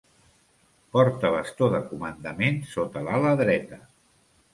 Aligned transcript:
Porta 0.95 1.29
bastó 1.35 1.69
de 1.73 1.81
comandament 1.89 2.57
sota 2.71 3.05
l'ala 3.09 3.35
dreta. 3.43 3.79